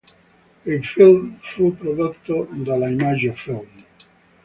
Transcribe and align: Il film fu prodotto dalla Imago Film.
Il 0.65 0.83
film 0.83 1.37
fu 1.43 1.75
prodotto 1.77 2.47
dalla 2.49 2.89
Imago 2.89 3.35
Film. 3.35 3.67